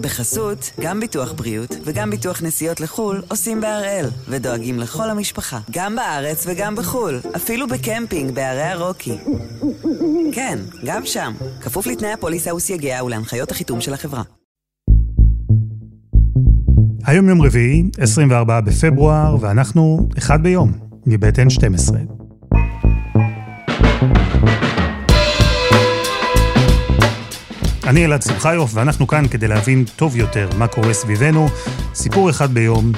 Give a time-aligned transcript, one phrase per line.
[0.00, 6.44] בחסות, גם ביטוח בריאות וגם ביטוח נסיעות לחו"ל עושים בהראל, ודואגים לכל המשפחה, גם בארץ
[6.46, 9.18] וגם בחו"ל, אפילו בקמפינג בערי הרוקי.
[10.32, 14.22] כן, גם שם, כפוף לתנאי הפוליסה וסייגיה ולהנחיות החיתום של החברה.
[17.06, 20.72] היום יום רביעי, 24 בפברואר, ואנחנו אחד ביום,
[21.06, 22.19] מבית N12.
[27.90, 31.46] אני אלעד שמחיוף, ואנחנו כאן כדי להבין טוב יותר מה קורה סביבנו.
[31.94, 32.92] סיפור אחד ביום,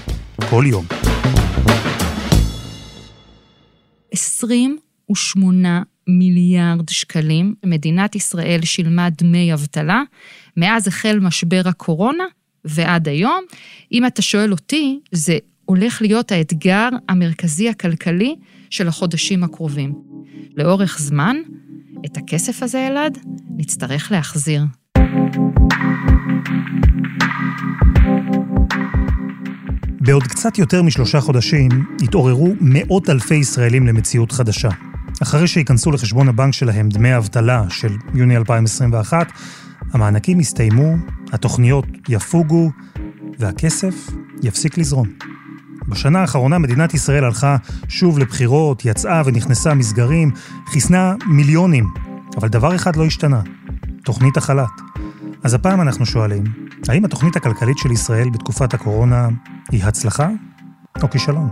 [0.51, 0.84] כל יום.
[4.10, 10.02] 28 מיליארד שקלים מדינת ישראל שילמה דמי אבטלה
[10.56, 12.24] מאז החל משבר הקורונה
[12.65, 13.45] ועד היום.
[13.93, 18.37] אם אתה שואל אותי, זה הולך להיות האתגר המרכזי הכלכלי
[18.70, 19.95] של החודשים הקרובים.
[20.56, 21.37] לאורך זמן,
[22.06, 23.18] את הכסף הזה, אלעד,
[23.56, 24.62] נצטרך להחזיר.
[30.05, 31.71] בעוד קצת יותר משלושה חודשים
[32.02, 34.68] התעוררו מאות אלפי ישראלים למציאות חדשה.
[35.23, 39.32] אחרי שייכנסו לחשבון הבנק שלהם דמי אבטלה של יוני 2021,
[39.93, 40.96] המענקים יסתיימו,
[41.32, 42.71] התוכניות יפוגו,
[43.38, 44.10] והכסף
[44.43, 45.09] יפסיק לזרום.
[45.88, 47.57] בשנה האחרונה מדינת ישראל הלכה
[47.88, 50.30] שוב לבחירות, יצאה ונכנסה מסגרים,
[50.66, 51.87] חיסנה מיליונים,
[52.37, 53.41] אבל דבר אחד לא השתנה,
[54.04, 54.80] תוכנית החל"ת.
[55.43, 56.45] אז הפעם אנחנו שואלים,
[56.88, 59.29] האם התוכנית הכלכלית של ישראל בתקופת הקורונה
[59.71, 60.29] היא הצלחה
[61.02, 61.51] או כישלון?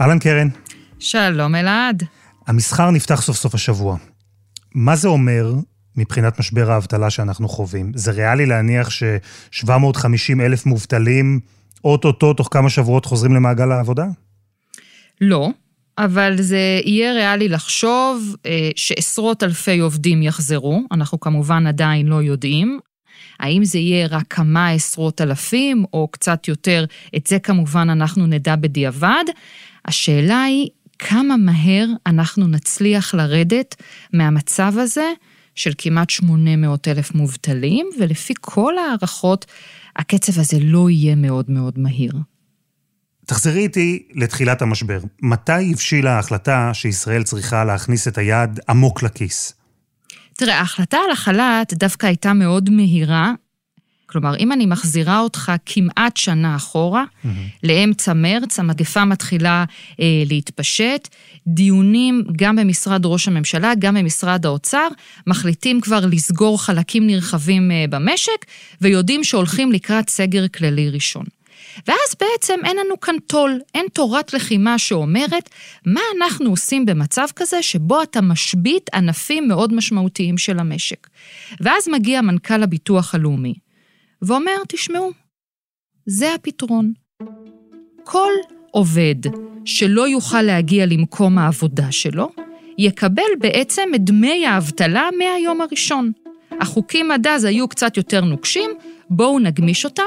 [0.00, 0.48] אהלן קרן.
[0.98, 2.02] שלום אלעד.
[2.46, 3.96] המסחר נפתח סוף סוף השבוע.
[4.74, 5.54] מה זה אומר
[5.96, 7.92] מבחינת משבר האבטלה שאנחנו חווים?
[7.94, 11.40] זה ריאלי להניח ש-750 אלף מובטלים
[11.84, 14.06] אוטוטו תוך כמה שבועות חוזרים למעגל העבודה?
[15.20, 15.50] לא,
[15.98, 22.80] אבל זה יהיה ריאלי לחשוב אה, שעשרות אלפי עובדים יחזרו, אנחנו כמובן עדיין לא יודעים.
[23.40, 26.84] האם זה יהיה רק כמה עשרות אלפים או קצת יותר,
[27.16, 29.24] את זה כמובן אנחנו נדע בדיעבד.
[29.84, 33.74] השאלה היא כמה מהר אנחנו נצליח לרדת
[34.12, 35.12] מהמצב הזה
[35.54, 39.46] של כמעט 800 אלף מובטלים, ולפי כל הערכות,
[39.96, 42.12] הקצב הזה לא יהיה מאוד מאוד מהיר.
[43.26, 44.98] תחזרי איתי לתחילת המשבר.
[45.22, 49.54] מתי הבשילה ההחלטה שישראל צריכה להכניס את היד עמוק לכיס?
[50.36, 53.32] תראה, ההחלטה על החל"ת דווקא הייתה מאוד מהירה.
[54.06, 57.28] כלומר, אם אני מחזירה אותך כמעט שנה אחורה, mm-hmm.
[57.62, 59.64] לאמצע מרץ, המגפה מתחילה
[60.00, 61.08] אה, להתפשט,
[61.46, 64.88] דיונים גם במשרד ראש הממשלה, גם במשרד האוצר,
[65.26, 68.46] מחליטים כבר לסגור חלקים נרחבים אה, במשק,
[68.80, 71.24] ויודעים שהולכים לקראת סגר כללי ראשון.
[71.86, 75.50] ואז בעצם אין לנו כאן תו"ל, אין תורת לחימה שאומרת
[75.86, 81.06] מה אנחנו עושים במצב כזה שבו אתה משבית ענפים מאוד משמעותיים של המשק.
[81.60, 83.54] ואז מגיע מנכ"ל הביטוח הלאומי
[84.22, 85.10] ואומר, תשמעו,
[86.06, 86.92] זה הפתרון.
[88.04, 88.32] כל
[88.70, 89.14] עובד
[89.64, 92.30] שלא יוכל להגיע למקום העבודה שלו,
[92.78, 96.12] יקבל בעצם את דמי האבטלה מהיום הראשון.
[96.60, 98.70] החוקים עד אז היו קצת יותר נוקשים,
[99.10, 100.02] בואו נגמיש אותם,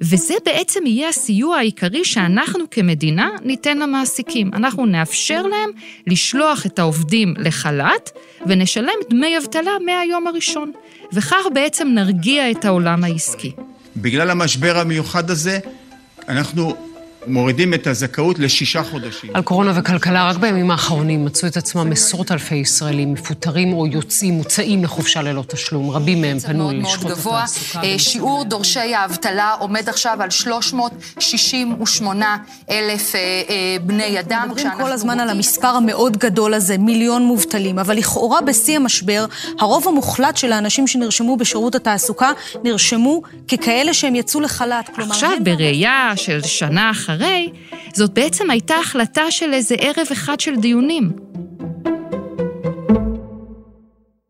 [0.00, 4.50] וזה בעצם יהיה הסיוע העיקרי שאנחנו כמדינה ניתן למעסיקים.
[4.54, 5.70] אנחנו נאפשר להם
[6.06, 8.10] לשלוח את העובדים לחל"ת,
[8.46, 10.72] ונשלם דמי אבטלה מהיום הראשון.
[11.12, 13.52] וכך בעצם נרגיע את העולם העסקי.
[13.96, 15.58] בגלל המשבר המיוחד הזה,
[16.28, 16.76] אנחנו
[17.26, 19.30] מורידים את הזכאות לשישה חודשים.
[19.34, 24.34] על קורונה וכלכלה, רק בימים האחרונים מצאו את עצמם עשרות אלפי ישראלים מפוטרים או יוצאים,
[24.34, 25.90] מוצאים לחופשה ללא תשלום.
[25.90, 27.82] רבים מהם פנו ללשכות התעסוקה.
[27.82, 32.36] אה, שיעור דורשי האבטלה עומד עכשיו על 368
[32.70, 34.48] אלף אה, אה, בני אדם.
[34.50, 39.24] מדברים כל הזמן על המספר המאוד גדול הזה, מיליון מובטלים, אבל לכאורה בשיא המשבר,
[39.60, 42.30] הרוב המוחלט של האנשים שנרשמו בשירות התעסוקה
[42.64, 44.90] נרשמו ככאלה שהם יצאו לחל"ת.
[44.98, 47.13] עכשיו, בראייה של שנה אחרי...
[47.14, 47.50] אחרי,
[47.94, 51.12] זאת בעצם הייתה החלטה של איזה ערב אחד של דיונים.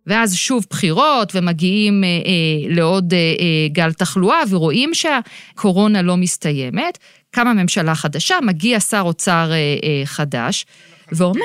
[0.07, 6.99] ואז שוב בחירות, ומגיעים אה, אה, לעוד אה, אה, גל תחלואה, ורואים שהקורונה לא מסתיימת.
[7.31, 10.67] קמה ממשלה חדשה, מגיע שר אוצר אה, אה, חדש,
[11.13, 11.45] ואומר...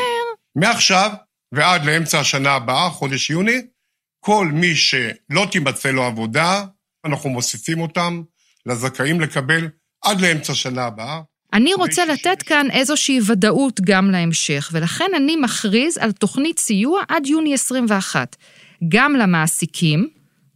[0.56, 1.12] מעכשיו
[1.54, 3.62] ועד לאמצע השנה הבאה, חודש יוני,
[4.26, 6.64] כל מי שלא תימצא לו עבודה,
[7.06, 8.22] אנחנו מוסיפים אותם
[8.66, 9.68] לזכאים לקבל
[10.06, 11.22] עד לאמצע שנה הבאה.
[11.54, 17.28] אני רוצה לתת כאן איזושהי ודאות גם להמשך, ולכן אני מכריז על תוכנית סיוע עד
[17.28, 18.36] יוני 21,
[18.90, 20.10] גם למעסיקים,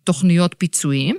[0.04, 1.16] תוכניות פיצויים,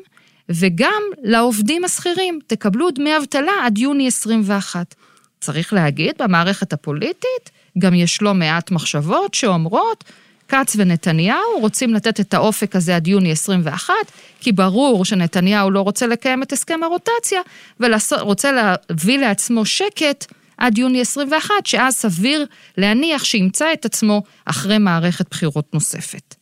[0.49, 4.95] וגם לעובדים השכירים, תקבלו דמי אבטלה עד יוני 21.
[5.41, 10.05] צריך להגיד, במערכת הפוליטית גם יש לא מעט מחשבות שאומרות,
[10.49, 13.95] כץ ונתניהו רוצים לתת את האופק הזה עד יוני 21,
[14.41, 17.41] כי ברור שנתניהו לא רוצה לקיים את הסכם הרוטציה,
[17.81, 22.47] ורוצה להביא לעצמו שקט עד יוני 21, שאז סביר
[22.77, 26.35] להניח שימצא את עצמו אחרי מערכת בחירות נוספת.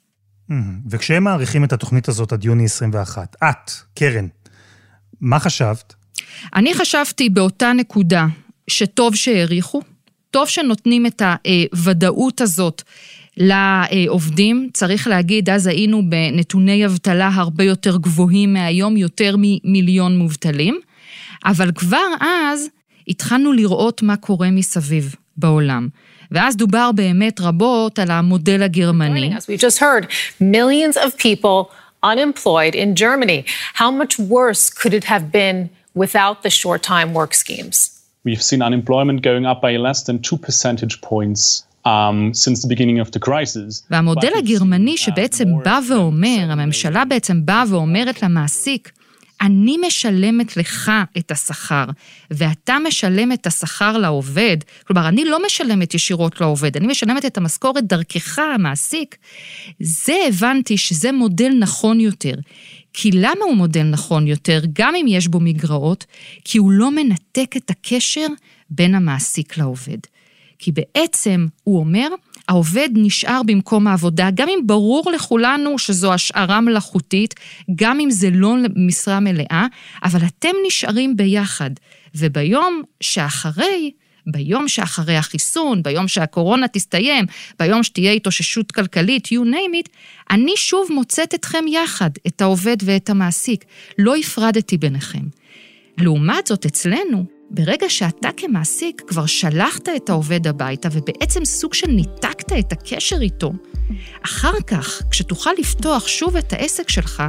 [0.91, 4.27] וכשהם מעריכים את התוכנית הזאת עד יוני 21, את, קרן,
[5.21, 5.95] מה חשבת?
[6.55, 8.27] אני חשבתי באותה נקודה
[8.69, 9.83] שטוב שהעריכו,
[10.31, 11.23] טוב שנותנים את
[11.73, 12.83] הוודאות הזאת
[13.37, 14.71] לעובדים.
[14.73, 20.81] צריך להגיד, אז היינו בנתוני אבטלה הרבה יותר גבוהים מהיום, יותר ממיליון מובטלים,
[21.45, 22.69] אבל כבר אז
[23.09, 25.89] התחלנו לראות מה קורה מסביב בעולם.
[26.31, 29.37] ואז דובר באמת רבות על המודל הגרמני.
[29.37, 30.07] As we just heard,
[30.41, 31.71] millions of people
[32.03, 33.45] unemployed in Germany.
[33.75, 37.77] How much worse could it have been without the short-time work schemes?
[38.25, 43.01] We've seen unemployment going up by less than two percentage points Um, since the beginning
[43.01, 43.83] of the crisis.
[43.91, 48.93] והמודל הגרמני שבעצם בא ואומר, הממשלה בעצם באה ואומרת למעסיק,
[49.43, 51.85] אני משלמת לך את השכר,
[52.31, 54.57] ואתה משלם את השכר לעובד,
[54.87, 59.17] כלומר, אני לא משלמת ישירות לעובד, אני משלמת את המשכורת דרכך, המעסיק,
[59.81, 62.35] זה הבנתי שזה מודל נכון יותר.
[62.93, 66.07] כי למה הוא מודל נכון יותר, גם אם יש בו מגרעות?
[66.45, 68.27] כי הוא לא מנתק את הקשר
[68.71, 69.99] בין המעסיק לעובד.
[70.63, 72.09] כי בעצם, הוא אומר,
[72.49, 77.35] העובד נשאר במקום העבודה, גם אם ברור לכולנו שזו השערה מלאכותית,
[77.75, 79.67] גם אם זה לא משרה מלאה,
[80.05, 81.71] אבל אתם נשארים ביחד.
[82.15, 83.91] וביום שאחרי,
[84.27, 87.25] ביום שאחרי החיסון, ביום שהקורונה תסתיים,
[87.59, 89.91] ביום שתהיה התאוששות כלכלית, you name it,
[90.31, 93.65] אני שוב מוצאת אתכם יחד, את העובד ואת המעסיק.
[93.99, 95.23] לא הפרדתי ביניכם.
[95.99, 102.53] לעומת זאת, אצלנו, ברגע שאתה כמעסיק כבר שלחת את העובד הביתה ובעצם סוג של ניתקת
[102.59, 103.53] את הקשר איתו,
[104.25, 107.23] אחר כך, כשתוכל לפתוח שוב את העסק שלך,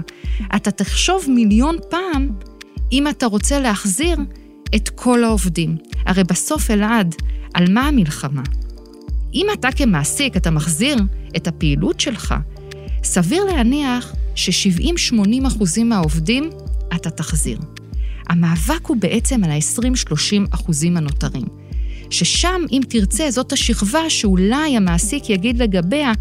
[0.56, 2.30] אתה תחשוב מיליון פעם
[2.92, 4.18] אם אתה רוצה להחזיר
[4.76, 5.78] את כל העובדים.
[6.06, 7.16] הרי בסוף, אלעד,
[7.54, 8.44] על מה המלחמה?
[9.34, 10.98] אם אתה כמעסיק, אתה מחזיר
[11.36, 12.36] את הפעילות שלך,
[13.04, 16.50] סביר להניח ש-70-80 אחוזים מהעובדים
[16.96, 17.58] אתה תחזיר.
[18.30, 21.46] המאבק הוא בעצם על ה-20-30 אחוזים הנותרים.
[22.10, 26.12] ששם, אם תרצה, זאת השכבה שאולי המעסיק יגיד לגביה,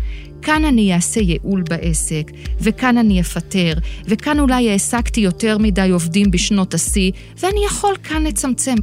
[0.42, 3.72] כאן אני אעשה ייעול בעסק, וכאן אני אפטר,
[4.04, 7.10] וכאן אולי העסקתי יותר מדי עובדים בשנות השיא,
[7.40, 8.74] ואני יכול כאן לצמצם.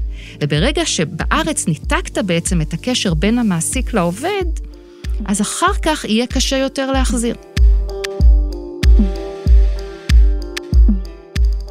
[0.44, 4.46] וברגע שבארץ ניתקת בעצם את הקשר בין המעסיק לעובד,
[5.26, 7.36] אז אחר כך יהיה קשה יותר להחזיר.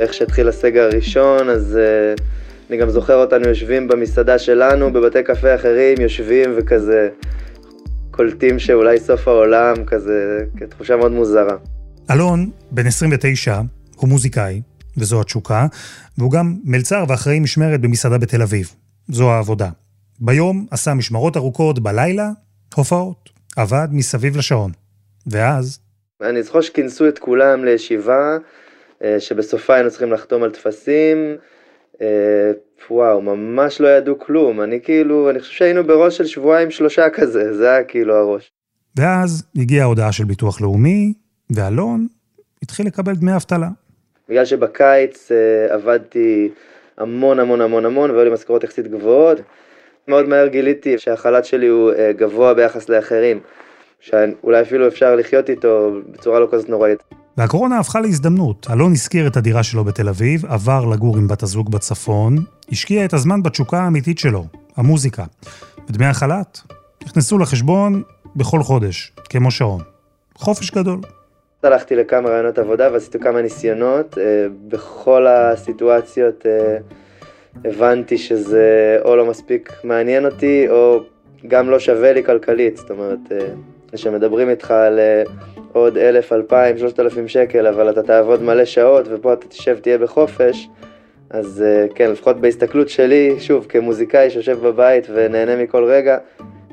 [0.00, 1.78] איך שהתחיל הסגר הראשון, אז
[2.16, 2.22] uh,
[2.70, 7.08] אני גם זוכר אותנו יושבים במסעדה שלנו, בבתי קפה אחרים, יושבים וכזה
[8.10, 11.56] קולטים שאולי סוף העולם, כזה, תחושה מאוד מוזרה.
[12.10, 13.60] אלון, בן 29,
[13.96, 14.62] הוא מוזיקאי,
[14.96, 15.66] וזו התשוקה,
[16.18, 18.74] והוא גם מלצר ואחראי משמרת במסעדה בתל אביב.
[19.08, 19.68] זו העבודה.
[20.20, 22.30] ביום עשה משמרות ארוכות, בלילה,
[22.74, 23.30] הופעות.
[23.56, 24.70] עבד מסביב לשעון.
[25.26, 25.78] ואז...
[26.22, 28.36] אני זוכר שכינסו את כולם לישיבה,
[29.18, 31.36] שבסופה היינו צריכים לחתום על טפסים.
[32.02, 32.50] אה,
[32.90, 34.60] וואו, ממש לא ידעו כלום.
[34.60, 38.50] אני כאילו, אני חושב שהיינו בראש של שבועיים שלושה כזה, זה היה כאילו הראש.
[38.96, 41.12] ואז הגיעה ההודעה של ביטוח לאומי,
[41.50, 42.06] ואלון
[42.62, 43.68] התחיל לקבל דמי אבטלה.
[44.28, 46.50] בגלל שבקיץ uh, עבדתי
[46.98, 49.38] המון המון המון המון, והיו לי משכורות יחסית גבוהות.
[50.08, 53.40] מאוד מהר גיליתי שהחל"ת שלי הוא uh, גבוה ביחס לאחרים,
[54.00, 57.02] שאולי אפילו אפשר לחיות איתו בצורה לא כזאת נוראית.
[57.38, 58.66] והקורונה הפכה להזדמנות.
[58.72, 62.36] אלון הזכיר את הדירה שלו בתל אביב, עבר לגור עם בת הזוג בצפון,
[62.72, 64.44] השקיע את הזמן בתשוקה האמיתית שלו,
[64.76, 65.24] המוזיקה.
[65.88, 66.58] ודמי החל"ת
[67.04, 68.02] נכנסו לחשבון
[68.36, 69.80] בכל חודש, כמו שעון.
[70.34, 71.00] חופש גדול.
[71.62, 74.18] הלכתי לכמה רעיונות עבודה ועשיתי כמה ניסיונות.
[74.18, 76.76] אה, בכל הסיטואציות אה,
[77.64, 81.00] הבנתי שזה או לא מספיק מעניין אותי, או
[81.46, 82.76] גם לא שווה לי כלכלית.
[82.76, 83.38] זאת אומרת, אה,
[83.92, 85.00] כשמדברים איתך על
[85.72, 89.98] עוד אלף, אלפיים, שלושת אלפים שקל, אבל אתה תעבוד מלא שעות ופה אתה תשב, תהיה
[89.98, 90.68] בחופש,
[91.30, 96.18] אז אה, כן, לפחות בהסתכלות שלי, שוב, כמוזיקאי שיושב בבית ונהנה מכל רגע,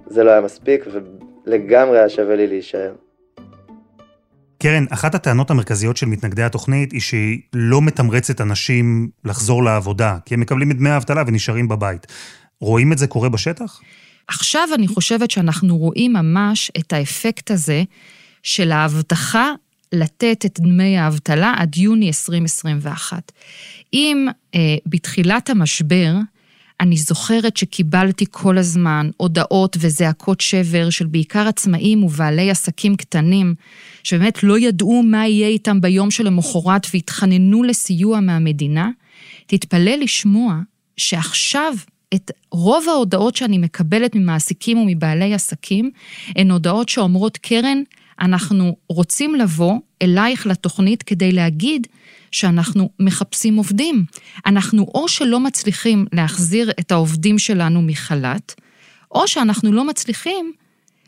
[0.07, 0.85] זה לא היה מספיק,
[1.47, 2.93] ולגמרי היה שווה לי להישאר.
[4.61, 10.33] קרן, אחת הטענות המרכזיות של מתנגדי התוכנית היא שהיא לא מתמרצת אנשים לחזור לעבודה, כי
[10.33, 12.07] הם מקבלים את דמי האבטלה ונשארים בבית.
[12.61, 13.79] רואים את זה קורה בשטח?
[14.27, 17.83] עכשיו אני חושבת שאנחנו רואים ממש את האפקט הזה
[18.45, 19.51] של ההבטחה
[19.93, 23.31] לתת את דמי האבטלה עד יוני 2021.
[23.93, 26.13] אם אה, בתחילת המשבר
[26.79, 33.55] אני זוכרת שקיבלתי כל הזמן הודעות וזעקות שבר של בעיקר עצמאים ובעלי עסקים קטנים,
[34.03, 38.89] שבאמת לא ידעו מה יהיה איתם ביום שלמחרת והתחננו לסיוע מהמדינה.
[39.47, 40.59] תתפלא לשמוע
[40.97, 41.73] שעכשיו
[42.13, 45.91] את רוב ההודעות שאני מקבלת ממעסיקים ומבעלי עסקים,
[46.35, 47.83] הן הודעות שאומרות, קרן,
[48.19, 51.87] אנחנו רוצים לבוא אלייך לתוכנית כדי להגיד
[52.31, 54.05] שאנחנו מחפשים עובדים.
[54.45, 58.55] אנחנו או שלא מצליחים להחזיר את העובדים שלנו מחל"ת,
[59.11, 60.53] או שאנחנו לא מצליחים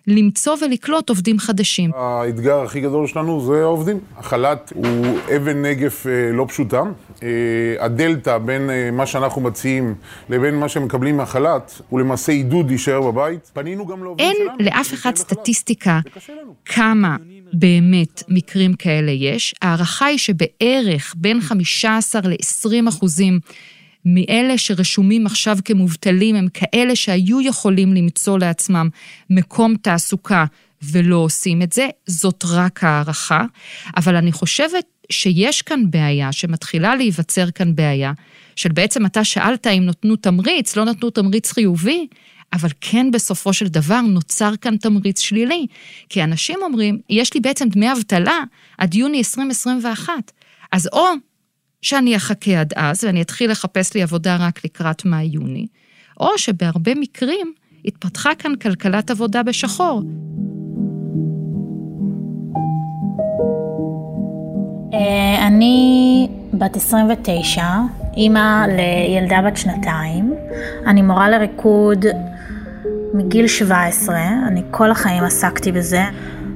[0.08, 1.92] למצוא ולקלוט עובדים חדשים.
[1.96, 4.00] האתגר הכי גדול שלנו זה העובדים.
[4.18, 6.82] החל"ת הוא אבן נגף אה, לא פשוטה.
[7.24, 7.30] אה,
[7.80, 9.96] הדלתא בין אה, מה שאנחנו מציעים
[10.30, 13.52] לבין מה שמקבלים מהחל"ת הוא למעשה עידוד להישאר בבית.
[13.54, 14.50] פנינו גם לעובדים שלנו.
[14.60, 16.00] אין לאף אחד סטטיסטיקה
[16.66, 17.16] כמה
[17.54, 19.56] באמת מקרים כאלה יש.
[19.62, 23.40] ההערכה היא שבערך בין 15 ל-20 אחוזים
[24.06, 28.90] מאלה שרשומים עכשיו כמובטלים הם כאלה שהיו יכולים למצוא לעצמם
[29.30, 30.46] מקום תעסוקה
[30.82, 33.46] ולא עושים את זה, זאת רק הערכה,
[33.98, 38.12] אבל אני חושבת שיש כאן בעיה, שמתחילה להיווצר כאן בעיה,
[38.56, 42.08] של בעצם אתה שאלת אם נתנו תמריץ, לא נתנו תמריץ חיובי,
[42.54, 45.68] אבל כן בסופו של דבר נוצר כאן תמריץ שלילי.
[46.10, 48.40] כי אנשים אומרים, יש לי בעצם דמי אבטלה
[48.78, 50.14] עד יוני 2021,
[50.72, 51.06] אז או
[51.88, 55.68] שאני אחכה עד אז ואני אתחיל לחפש לי עבודה רק לקראת מאי-יוני,
[56.20, 57.54] או שבהרבה מקרים
[57.86, 60.02] התפתחה כאן כלכלת עבודה בשחור.
[64.94, 67.64] אה, אני בת 29,
[68.18, 70.34] אימא לילדה בת שנתיים.
[70.88, 72.06] אני מורה לריקוד
[73.14, 74.16] מגיל 17,
[74.48, 76.04] אני כל החיים עסקתי בזה.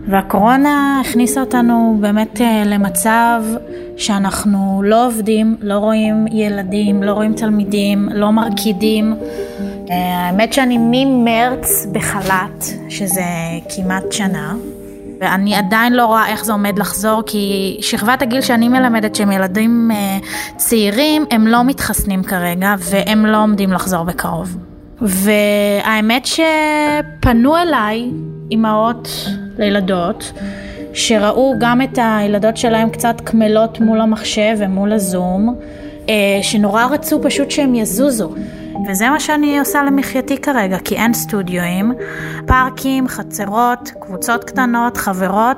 [0.08, 3.44] והקורונה הכניסה אותנו באמת אה, למצב
[3.98, 9.16] שאנחנו לא עובדים, לא רואים ילדים, לא רואים תלמידים, לא מרקידים.
[9.92, 13.24] אה, האמת שאני ממרץ בחל"ת, שזה
[13.76, 14.56] כמעט שנה,
[15.22, 19.92] ואני עדיין לא רואה איך זה עומד לחזור, כי שכבת הגיל שאני מלמדת, שהם ילדים
[19.92, 20.18] אה,
[20.58, 24.58] צעירים, הם לא מתחסנים כרגע, והם לא עומדים לחזור בקרוב.
[25.02, 28.12] והאמת שפנו אליי
[28.52, 29.10] אימהות
[29.62, 30.34] לילדות,
[30.94, 35.56] שראו גם את הילדות שלהם קצת קמלות מול המחשב ומול הזום,
[36.10, 38.34] אה, שנורא רצו פשוט שהם יזוזו.
[38.88, 41.94] וזה מה שאני עושה למחייתי כרגע, כי אין סטודיואים,
[42.48, 45.58] פארקים, חצרות, קבוצות קטנות, חברות,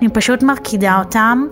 [0.00, 1.46] אני פשוט מרקידה אותם.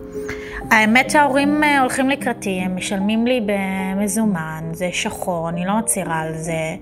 [0.71, 6.35] האמת שההורים אה, הולכים לקראתי, הם משלמים לי במזומן, זה שחור, אני לא מצהירה על
[6.35, 6.76] זה.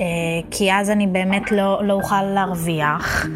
[0.00, 0.06] אה,
[0.50, 3.26] כי אז אני באמת לא, לא אוכל להרוויח.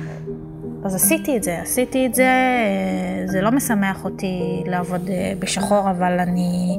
[0.88, 5.90] אז עשיתי את זה, עשיתי את זה, אה, זה לא משמח אותי לעבוד אה, בשחור,
[5.90, 6.78] אבל אני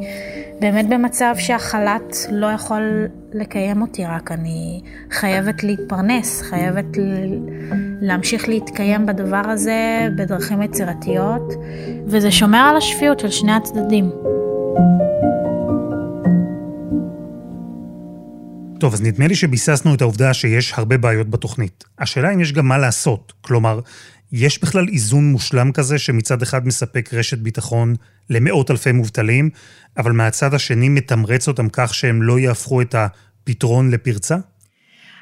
[0.59, 6.97] באמת במצב שהחל"ת לא יכול לקיים אותי, רק אני חייבת להתפרנס, חייבת
[8.01, 11.53] להמשיך להתקיים בדבר הזה בדרכים יצירתיות,
[12.05, 14.11] וזה שומר על השפיות של שני הצדדים.
[18.79, 21.83] טוב, אז נדמה לי שביססנו את העובדה שיש הרבה בעיות בתוכנית.
[21.99, 23.33] השאלה אם יש גם מה לעשות.
[23.41, 23.79] כלומר,
[24.31, 27.95] יש בכלל איזון מושלם כזה שמצד אחד מספק רשת ביטחון
[28.29, 29.49] למאות אלפי מובטלים,
[29.97, 34.37] אבל מהצד השני מתמרץ אותם כך שהם לא יהפכו את הפתרון לפרצה?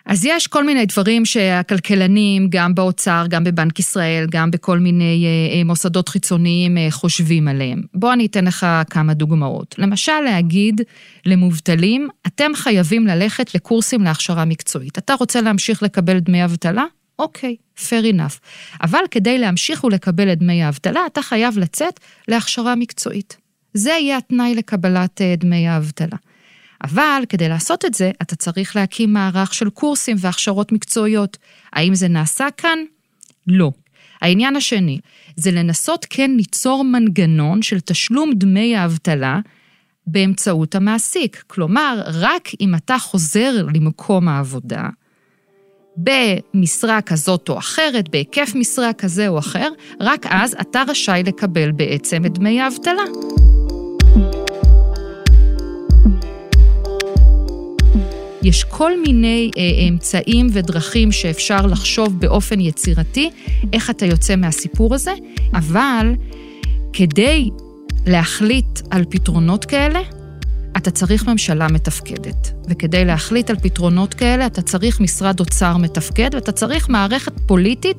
[0.07, 5.57] אז יש כל מיני דברים שהכלכלנים, גם באוצר, גם בבנק ישראל, גם בכל מיני אה,
[5.57, 7.81] אה, מוסדות חיצוניים אה, חושבים עליהם.
[7.93, 9.75] בוא אני אתן לך כמה דוגמאות.
[9.77, 10.81] למשל, להגיד
[11.25, 14.97] למובטלים, אתם חייבים ללכת לקורסים להכשרה מקצועית.
[14.97, 16.85] אתה רוצה להמשיך לקבל דמי אבטלה?
[17.19, 18.39] אוקיי, fair enough.
[18.81, 23.37] אבל כדי להמשיך ולקבל את דמי האבטלה, אתה חייב לצאת להכשרה מקצועית.
[23.73, 26.17] זה יהיה התנאי לקבלת דמי האבטלה.
[26.83, 31.37] אבל כדי לעשות את זה, אתה צריך להקים מערך של קורסים והכשרות מקצועיות.
[31.73, 32.79] האם זה נעשה כאן?
[33.47, 33.71] לא.
[34.21, 34.99] העניין השני,
[35.35, 39.39] זה לנסות כן ליצור מנגנון של תשלום דמי האבטלה
[40.07, 41.43] באמצעות המעסיק.
[41.47, 44.89] כלומר, רק אם אתה חוזר למקום העבודה,
[45.97, 49.69] במשרה כזאת או אחרת, בהיקף משרה כזה או אחר,
[49.99, 53.03] רק אז אתה רשאי לקבל בעצם את דמי האבטלה.
[58.47, 63.29] יש כל מיני אה, אמצעים ודרכים שאפשר לחשוב באופן יצירתי
[63.73, 65.11] איך אתה יוצא מהסיפור הזה,
[65.53, 66.13] אבל
[66.93, 67.49] כדי
[68.05, 69.99] להחליט על פתרונות כאלה,
[70.77, 72.51] אתה צריך ממשלה מתפקדת.
[72.69, 77.97] וכדי להחליט על פתרונות כאלה, אתה צריך משרד אוצר מתפקד, ואתה צריך מערכת פוליטית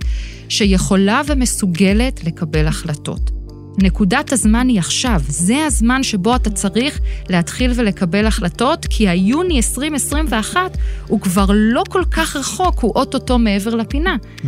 [0.48, 3.37] שיכולה ומסוגלת לקבל החלטות.
[3.82, 5.20] נקודת הזמן היא עכשיו.
[5.28, 12.02] זה הזמן שבו אתה צריך להתחיל ולקבל החלטות, כי היוני 2021 הוא כבר לא כל
[12.10, 14.16] כך רחוק, הוא אוטוטו מעבר לפינה.
[14.22, 14.44] Mm.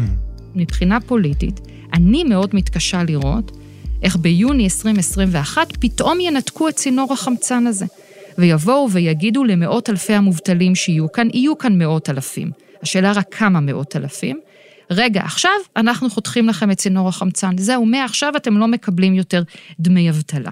[0.55, 1.61] מבחינה פוליטית,
[1.93, 3.57] אני מאוד מתקשה לראות
[4.03, 7.87] איך ביוני 2021 פתאום ינתקו את צינור החמצן הזה,
[8.39, 12.51] ויבואו ויגידו למאות אלפי המובטלים שיהיו כאן, יהיו כאן מאות אלפים.
[12.83, 14.41] השאלה רק כמה מאות אלפים.
[14.91, 17.59] רגע, עכשיו אנחנו חותכים לכם את צינור החמצן.
[17.59, 19.43] זהו, מעכשיו אתם לא מקבלים יותר
[19.81, 20.51] דמי אבטלה.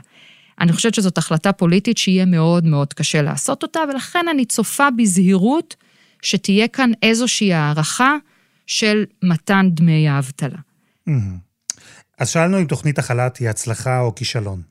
[0.60, 5.76] אני חושבת שזאת החלטה פוליטית שיהיה מאוד מאוד קשה לעשות אותה, ולכן אני צופה בזהירות
[6.22, 8.16] שתהיה כאן איזושהי הערכה
[8.66, 10.58] של מתן דמי האבטלה.
[12.18, 14.62] אז שאלנו אם תוכנית החל"ת היא הצלחה או כישלון.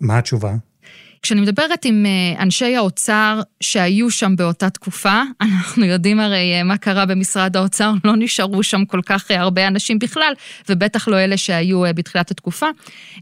[0.00, 0.54] מה התשובה?
[1.22, 6.76] כשאני מדברת עם אה, אנשי האוצר שהיו שם באותה תקופה, אנחנו יודעים הרי אה, מה
[6.76, 10.32] קרה במשרד האוצר, לא נשארו שם כל כך אה, הרבה אנשים בכלל,
[10.68, 12.66] ובטח לא אלה שהיו בתחילת התקופה.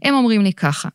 [0.03, 0.89] הם אומרים לי ככה,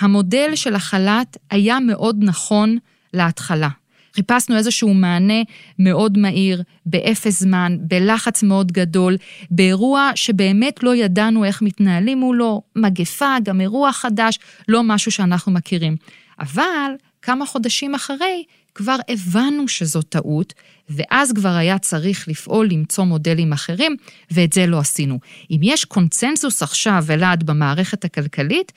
[0.00, 2.78] המודל של החל"ת היה מאוד נכון
[3.14, 3.68] להתחלה.
[4.16, 5.42] חיפשנו איזשהו מענה
[5.78, 9.16] מאוד מהיר, באפס זמן, בלחץ מאוד גדול,
[9.50, 15.96] באירוע שבאמת לא ידענו איך מתנהלים מולו, מגפה, גם אירוע חדש, לא משהו שאנחנו מכירים.
[16.40, 20.54] אבל כמה חודשים אחרי, כבר הבנו שזו טעות,
[20.88, 23.96] ואז כבר היה צריך לפעול למצוא מודלים אחרים,
[24.30, 25.18] ואת זה לא עשינו.
[25.50, 28.72] אם יש קונצנזוס עכשיו, אלעד, במערכת הכלכלית,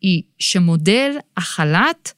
[0.00, 2.12] היא שמודל החל"ת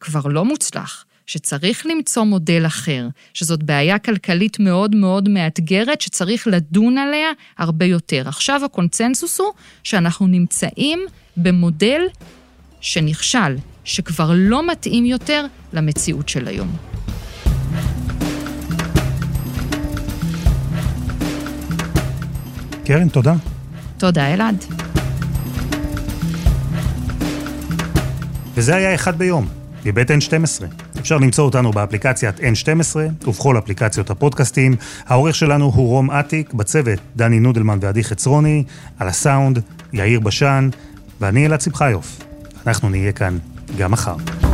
[0.00, 1.04] כבר לא מוצלח.
[1.26, 8.28] שצריך למצוא מודל אחר, שזאת בעיה כלכלית מאוד מאוד מאתגרת, שצריך לדון עליה הרבה יותר.
[8.28, 9.52] עכשיו הקונצנזוס הוא
[9.82, 11.00] שאנחנו נמצאים
[11.36, 12.00] במודל
[12.80, 13.56] שנכשל,
[13.88, 16.68] שכבר לא מתאים יותר למציאות של היום.
[22.84, 23.34] קרן, תודה.
[23.98, 24.64] תודה, אלעד.
[28.54, 29.48] וזה היה אחד ביום,
[29.84, 30.64] מבית N12.
[31.00, 34.76] אפשר למצוא אותנו באפליקציית N12 ובכל אפליקציות הפודקאסטים.
[35.06, 38.64] העורך שלנו הוא רום אטיק, בצוות דני נודלמן ועדי חצרוני,
[38.98, 40.68] על הסאונד יאיר בשן,
[41.20, 42.18] ואני אלעד שמחיוף.
[42.66, 43.38] אנחנו נהיה כאן
[43.76, 44.47] גם מחר.